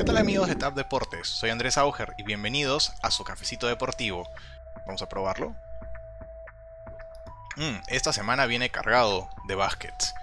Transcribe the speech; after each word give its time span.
¿Qué 0.00 0.04
tal 0.04 0.16
amigos 0.16 0.48
de 0.48 0.56
TAP 0.56 0.74
Deportes? 0.76 1.28
Soy 1.28 1.50
Andrés 1.50 1.76
Auger 1.76 2.14
y 2.16 2.22
bienvenidos 2.22 2.94
a 3.02 3.10
su 3.10 3.22
cafecito 3.22 3.66
deportivo. 3.66 4.26
Vamos 4.86 5.02
a 5.02 5.10
probarlo. 5.10 5.54
Mm, 7.56 7.82
esta 7.88 8.10
semana 8.14 8.46
viene 8.46 8.70
cargado 8.70 9.28
de 9.46 9.56
baskets, 9.56 10.14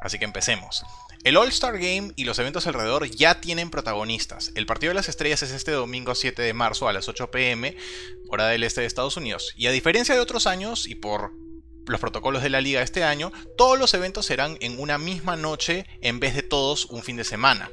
así 0.00 0.20
que 0.20 0.24
empecemos. 0.24 0.86
El 1.24 1.36
All-Star 1.36 1.72
Game 1.80 2.12
y 2.14 2.26
los 2.26 2.38
eventos 2.38 2.68
alrededor 2.68 3.10
ya 3.10 3.40
tienen 3.40 3.70
protagonistas. 3.70 4.52
El 4.54 4.66
Partido 4.66 4.90
de 4.90 4.94
las 4.94 5.08
Estrellas 5.08 5.42
es 5.42 5.50
este 5.50 5.72
domingo 5.72 6.14
7 6.14 6.40
de 6.40 6.54
marzo 6.54 6.86
a 6.86 6.92
las 6.92 7.08
8 7.08 7.32
pm, 7.32 7.76
hora 8.28 8.46
del 8.46 8.62
este 8.62 8.82
de 8.82 8.86
Estados 8.86 9.16
Unidos. 9.16 9.52
Y 9.56 9.66
a 9.66 9.72
diferencia 9.72 10.14
de 10.14 10.20
otros 10.20 10.46
años 10.46 10.86
y 10.86 10.94
por 10.94 11.32
los 11.88 12.00
protocolos 12.00 12.44
de 12.44 12.50
la 12.50 12.60
liga 12.60 12.82
este 12.82 13.02
año, 13.02 13.32
todos 13.56 13.80
los 13.80 13.94
eventos 13.94 14.26
serán 14.26 14.58
en 14.60 14.78
una 14.78 14.96
misma 14.96 15.34
noche 15.34 15.86
en 16.02 16.20
vez 16.20 16.36
de 16.36 16.42
todos 16.42 16.84
un 16.84 17.02
fin 17.02 17.16
de 17.16 17.24
semana. 17.24 17.68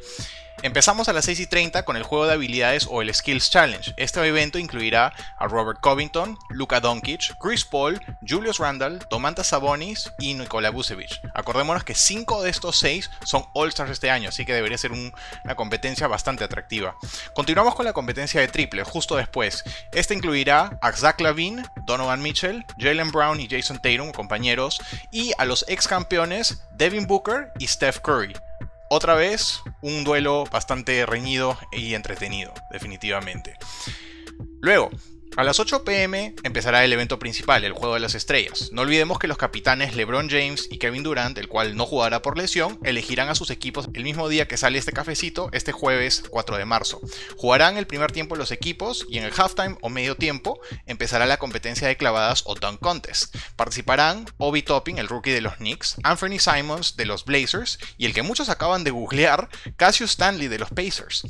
Empezamos 0.64 1.10
a 1.10 1.14
las 1.14 1.26
6 1.26 1.40
y 1.40 1.48
30 1.48 1.84
con 1.86 1.98
el 1.98 2.04
juego 2.04 2.28
de 2.28 2.34
habilidades 2.34 2.88
o 2.90 3.02
el 3.02 3.14
Skills 3.14 3.50
Challenge. 3.50 3.94
Este 3.98 4.24
evento 4.26 4.60
incluirá 4.60 5.12
a 5.38 5.48
Robert 5.48 5.80
Covington, 5.82 6.38
Luka 6.50 6.80
Doncic, 6.80 7.36
Chris 7.40 7.66
Paul, 7.66 8.00
Julius 8.28 8.60
Randle, 8.60 9.00
Domantas 9.10 9.48
Sabonis 9.48 10.12
y 10.20 10.36
Nikola 10.36 10.70
Vucevic. 10.70 11.20
Acordémonos 11.34 11.84
que 11.84 11.96
5 11.96 12.44
de 12.44 12.52
estos 12.52 12.78
6 12.78 13.10
son 13.26 13.46
All-Stars 13.54 13.90
este 13.90 14.12
año, 14.12 14.30
así 14.30 14.46
que 14.46 14.54
debería 14.54 14.78
ser 14.78 14.92
una 14.92 15.56
competencia 15.56 16.08
bastante 16.08 16.44
atractiva. 16.44 16.96
Continuamos 17.34 17.74
con 17.74 17.86
la 17.86 17.94
competencia 17.94 18.40
de 18.40 18.48
triple, 18.48 18.84
justo 18.84 19.16
después. 19.16 19.64
Este 19.92 20.14
incluirá 20.14 20.78
a 20.82 20.92
Zach 20.92 21.20
Lavine, 21.22 21.64
Donovan 21.86 22.22
Mitchell, 22.22 22.66
Jalen 22.78 23.12
Brown 23.12 23.40
y 23.40 23.48
Jason 23.50 23.80
Tatum, 23.80 24.12
compañeros, 24.12 24.80
y 25.12 25.32
a 25.40 25.46
los 25.46 25.66
ex 25.68 25.88
campeones 25.88 26.62
Devin 26.74 27.08
Booker 27.08 27.52
y 27.58 27.68
Steph 27.68 28.00
Curry. 28.00 28.34
Otra 28.94 29.16
vez, 29.16 29.62
un 29.82 30.04
duelo 30.04 30.44
bastante 30.52 31.06
reñido 31.06 31.58
y 31.72 31.94
entretenido, 31.94 32.54
definitivamente. 32.72 33.54
Luego, 34.60 34.90
a 35.38 35.44
las 35.44 35.60
8 35.60 35.86
pm 35.86 36.36
empezará 36.44 36.84
el 36.84 36.92
evento 36.92 37.18
principal, 37.18 37.64
el 37.64 37.72
Juego 37.72 37.94
de 37.94 38.02
las 38.02 38.16
Estrellas. 38.16 38.70
No 38.74 38.82
olvidemos 38.82 39.18
que 39.18 39.28
los 39.28 39.38
capitanes 39.38 39.96
LeBron 39.96 40.30
James 40.30 40.68
y 40.70 40.78
Kevin 40.78 41.04
Durant, 41.04 41.38
el 41.38 41.48
cual 41.48 41.76
no 41.78 41.86
jugará 41.86 42.22
por 42.22 42.38
lesión, 42.38 42.80
elegirán 42.84 43.30
a 43.30 43.36
sus 43.36 43.50
equipos 43.50 43.88
el 43.94 44.04
mismo 44.04 44.28
día 44.28 44.48
que 44.48 44.58
sale 44.58 44.78
este 44.78 44.92
cafecito, 44.92 45.50
este 45.54 45.72
jueves 45.72 46.24
4 46.30 46.58
de 46.58 46.66
marzo. 46.66 47.00
Jugarán 47.38 47.78
el 47.78 47.88
primer 47.88 48.12
tiempo 48.12 48.36
los 48.36 48.52
equipos 48.52 49.06
y 49.10 49.20
en 49.20 49.24
el 49.24 49.34
halftime 49.36 49.78
o 49.82 49.90
medio 49.90 50.16
tiempo 50.16 50.60
empezará 50.86 51.26
la 51.26 51.38
competencia 51.38 51.88
de 51.88 51.98
clavadas 51.98 52.44
o 52.46 52.56
dunk 52.56 52.80
contest. 52.80 53.36
Participarán 53.56 54.26
Obi 54.38 54.64
Topping, 54.64 54.98
el 54.98 55.08
rookie 55.08 55.32
de 55.32 55.42
los 55.42 55.56
Knicks, 55.56 55.96
Anthony 56.04 56.40
Simons 56.40 56.98
de 56.98 57.06
los 57.06 57.24
Blazers 57.24 57.80
y 57.98 58.06
el 58.06 58.14
que 58.14 58.22
muchos 58.22 58.50
acaban 58.50 58.84
de 58.84 58.92
googlear, 58.92 59.50
Cassius 59.78 60.12
Stanley 60.12 60.50
de 60.50 60.60
los 60.60 60.70
Pacers. 60.70 61.24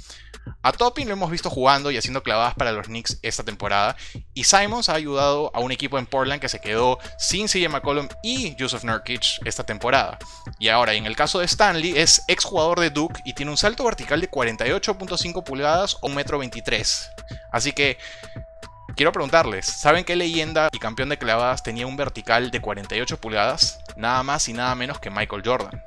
A 0.64 0.72
Topping 0.72 1.08
lo 1.08 1.14
hemos 1.14 1.32
visto 1.32 1.50
jugando 1.50 1.92
y 1.92 1.98
haciendo 1.98 2.24
clavadas 2.24 2.56
para 2.56 2.72
los 2.72 2.88
Knicks 2.88 3.20
esta 3.22 3.44
temporada, 3.44 3.91
y 4.34 4.44
Simons 4.44 4.90
ha 4.90 4.96
ayudado 4.96 5.52
a 5.54 5.60
un 5.60 5.72
equipo 5.72 5.98
en 5.98 6.06
Portland 6.06 6.42
que 6.42 6.50
se 6.50 6.60
quedó 6.60 7.00
sin 7.18 7.48
CJ 7.48 7.70
McCollum 7.70 8.08
y 8.24 8.56
Joseph 8.60 8.84
Nurkic 8.84 9.46
esta 9.46 9.64
temporada. 9.64 10.18
Y 10.60 10.70
ahora, 10.70 10.94
en 10.94 11.06
el 11.06 11.16
caso 11.16 11.40
de 11.40 11.46
Stanley, 11.46 11.98
es 11.98 12.24
ex 12.28 12.44
jugador 12.44 12.80
de 12.80 12.90
Duke 12.90 13.22
y 13.26 13.34
tiene 13.34 13.52
un 13.52 13.58
salto 13.58 13.84
vertical 13.84 14.22
de 14.22 14.30
48.5 14.30 15.44
pulgadas 15.44 15.98
o 16.02 16.10
1,23 16.10 16.76
m. 16.76 17.38
Así 17.52 17.72
que 17.72 17.98
Quiero 18.96 19.14
preguntarles, 19.14 19.66
¿saben 19.66 20.04
qué 20.04 20.16
leyenda 20.16 20.70
y 20.72 20.78
campeón 20.78 21.10
de 21.10 21.18
clavadas 21.18 21.64
tenía 21.64 21.88
un 21.88 21.96
vertical 21.96 22.52
de 22.52 22.60
48 22.60 23.18
pulgadas? 23.22 23.80
Nada 23.96 24.22
más 24.22 24.50
y 24.50 24.54
nada 24.54 24.76
menos 24.76 25.00
que 25.00 25.10
Michael 25.10 25.44
Jordan. 25.46 25.82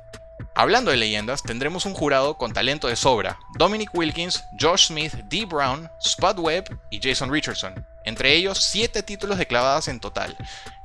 Hablando 0.55 0.91
de 0.91 0.97
leyendas, 0.97 1.43
tendremos 1.43 1.85
un 1.85 1.93
jurado 1.93 2.37
con 2.37 2.51
talento 2.51 2.87
de 2.87 2.95
sobra: 2.95 3.37
Dominic 3.57 3.93
Wilkins, 3.93 4.43
Josh 4.59 4.87
Smith, 4.87 5.13
Dee 5.25 5.45
Brown, 5.45 5.89
Spud 6.01 6.39
Webb 6.39 6.79
y 6.89 6.99
Jason 7.01 7.31
Richardson. 7.31 7.85
Entre 8.05 8.33
ellos, 8.33 8.63
7 8.63 9.03
títulos 9.03 9.37
de 9.37 9.47
clavadas 9.47 9.87
en 9.87 9.99
total. 9.99 10.37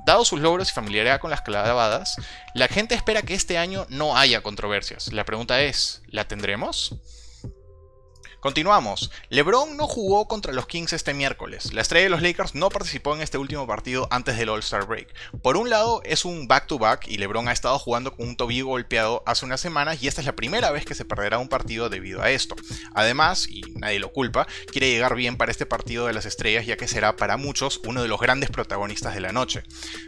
Dado 0.05 0.25
sus 0.25 0.41
logros 0.41 0.71
y 0.71 0.73
familiaridad 0.73 1.21
con 1.21 1.31
las 1.31 1.43
clavadas, 1.43 2.17
la 2.55 2.69
gente 2.69 2.95
espera 2.95 3.23
que 3.23 3.35
este 3.35 3.59
año 3.59 3.87
no 3.91 4.17
haya 4.17 4.43
controversias. 4.43 5.13
La 5.13 5.25
pregunta 5.25 5.61
es, 5.63 6.03
¿la 6.09 6.27
tendremos? 6.27 6.95
Continuamos. 8.41 9.11
LeBron 9.29 9.77
no 9.77 9.87
jugó 9.87 10.27
contra 10.27 10.55
los 10.55 10.67
Kings 10.67 10.95
este 10.95 11.13
miércoles. 11.13 11.75
La 11.75 11.83
estrella 11.83 12.05
de 12.05 12.11
los 12.11 12.23
Lakers 12.23 12.55
no 12.55 12.71
participó 12.71 13.15
en 13.15 13.21
este 13.21 13.37
último 13.37 13.67
partido 13.67 14.09
antes 14.11 14.39
del 14.39 14.49
All-Star 14.49 14.87
Break. 14.87 15.15
Por 15.43 15.59
un 15.59 15.69
lado, 15.69 16.01
es 16.05 16.25
un 16.25 16.49
back-to-back 16.49 17.07
y 17.07 17.19
LeBron 17.19 17.49
ha 17.49 17.53
estado 17.53 17.79
jugando 17.79 18.17
con 18.17 18.27
un 18.27 18.37
tobillo 18.37 18.65
golpeado 18.65 19.23
hace 19.27 19.45
unas 19.45 19.61
semanas 19.61 20.03
y 20.03 20.09
esta 20.09 20.23
es 20.23 20.27
la 20.27 20.37
primera 20.37 20.71
vez 20.71 20.87
que 20.87 20.95
se 20.95 21.05
perderá 21.05 21.39
un 21.39 21.51
partido 21.51 21.91
debido 21.91 22.23
a 22.23 22.31
esto. 22.31 22.57
Además, 22.95 23.47
y 23.47 23.61
nadie 23.77 23.99
lo 23.99 24.11
culpa, 24.11 24.47
quiere 24.73 24.91
llegar 24.91 25.17
bien 25.17 25.37
para 25.37 25.53
este 25.53 25.67
partido 25.67 26.07
de 26.07 26.15
las 26.15 26.25
estrellas 26.25 26.65
ya 26.65 26.79
que 26.79 26.89
será 26.89 27.17
para 27.17 27.37
muchos 27.37 27.83
uno 27.85 28.01
de 28.01 28.09
los 28.09 28.21
grandes 28.21 28.49
protagonistas 28.49 29.15
de 29.15 29.21
la 29.21 29.33
noche. 29.33 29.65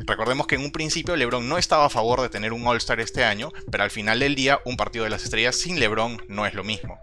Recordemos 0.07 0.47
que 0.47 0.55
en 0.55 0.63
un 0.63 0.73
principio 0.73 1.17
LeBron 1.17 1.47
no 1.47 1.59
estaba 1.59 1.85
a 1.85 1.91
favor 1.91 2.23
de 2.23 2.31
tener 2.31 2.55
un 2.55 2.67
All-Star 2.67 2.99
este 3.01 3.25
año, 3.25 3.53
pero 3.71 3.85
al 3.85 3.91
final 3.91 4.21
del 4.21 4.35
día 4.35 4.61
un 4.65 4.79
partido 4.79 5.05
de 5.05 5.11
las 5.11 5.23
estrellas 5.23 5.57
sin 5.57 5.79
LeBron 5.79 6.23
no 6.29 6.47
es 6.47 6.55
lo 6.55 6.65
mismo. 6.65 6.99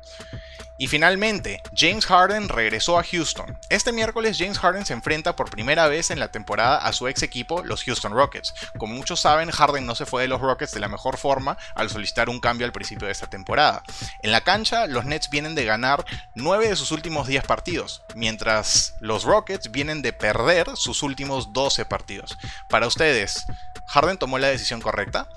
Y 0.79 0.87
finalmente, 0.87 1.61
James 1.75 2.05
Harden 2.05 2.47
regresó 2.47 2.97
a 2.97 3.03
Houston. 3.03 3.59
Este 3.67 3.91
miércoles 3.91 4.37
James 4.39 4.57
Harden 4.59 4.85
se 4.85 4.93
enfrenta 4.93 5.35
por 5.35 5.49
primera 5.49 5.89
vez 5.89 6.09
en 6.09 6.21
la 6.21 6.31
temporada 6.31 6.77
a 6.77 6.93
su 6.93 7.09
ex 7.09 7.21
equipo, 7.21 7.63
los 7.65 7.83
Houston 7.83 8.13
Rockets. 8.13 8.53
Como 8.77 8.95
muchos 8.95 9.19
saben, 9.19 9.51
Harden 9.51 9.85
no 9.85 9.93
se 9.93 10.05
fue 10.05 10.21
de 10.21 10.29
los 10.29 10.39
Rockets 10.39 10.71
de 10.71 10.79
la 10.79 10.87
mejor 10.87 11.17
forma 11.17 11.57
al 11.75 11.89
solicitar 11.89 12.29
un 12.29 12.39
cambio 12.39 12.65
al 12.65 12.71
principio 12.71 13.07
de 13.07 13.11
esta 13.11 13.27
temporada. 13.27 13.83
En 14.23 14.31
la 14.31 14.39
cancha, 14.39 14.87
los 14.87 15.03
Nets 15.03 15.29
vienen 15.29 15.53
de 15.53 15.65
ganar 15.65 16.05
9 16.35 16.69
de 16.69 16.75
sus 16.77 16.93
últimos 16.93 17.27
10 17.27 17.43
partidos, 17.43 18.03
mientras 18.15 18.95
los 19.01 19.25
Rockets 19.25 19.71
vienen 19.71 20.01
de 20.01 20.13
perder 20.13 20.77
sus 20.77 21.03
últimos 21.03 21.51
12 21.51 21.83
partidos. 21.83 22.37
Para 22.69 22.87
ustedes, 22.87 23.45
¿Harden 23.87 24.17
tomó 24.17 24.37
la 24.37 24.47
decisión 24.47 24.79
correcta? 24.79 25.27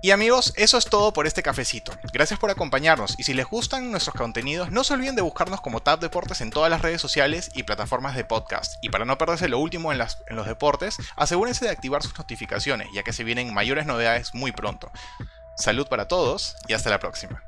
Y 0.00 0.12
amigos, 0.12 0.52
eso 0.56 0.78
es 0.78 0.84
todo 0.84 1.12
por 1.12 1.26
este 1.26 1.42
cafecito. 1.42 1.92
Gracias 2.12 2.38
por 2.38 2.50
acompañarnos 2.50 3.16
y 3.18 3.24
si 3.24 3.34
les 3.34 3.46
gustan 3.46 3.90
nuestros 3.90 4.14
contenidos, 4.14 4.70
no 4.70 4.84
se 4.84 4.94
olviden 4.94 5.16
de 5.16 5.22
buscarnos 5.22 5.60
como 5.60 5.80
Tab 5.80 5.98
Deportes 5.98 6.40
en 6.40 6.50
todas 6.50 6.70
las 6.70 6.82
redes 6.82 7.00
sociales 7.00 7.50
y 7.54 7.64
plataformas 7.64 8.14
de 8.14 8.24
podcast. 8.24 8.76
Y 8.80 8.90
para 8.90 9.04
no 9.04 9.18
perderse 9.18 9.48
lo 9.48 9.58
último 9.58 9.92
en, 9.92 10.00
en 10.00 10.36
los 10.36 10.46
deportes, 10.46 10.98
asegúrense 11.16 11.64
de 11.64 11.72
activar 11.72 12.02
sus 12.04 12.16
notificaciones, 12.16 12.88
ya 12.94 13.02
que 13.02 13.12
se 13.12 13.24
vienen 13.24 13.52
mayores 13.52 13.86
novedades 13.86 14.34
muy 14.34 14.52
pronto. 14.52 14.92
Salud 15.56 15.88
para 15.88 16.06
todos 16.06 16.56
y 16.68 16.74
hasta 16.74 16.90
la 16.90 17.00
próxima. 17.00 17.42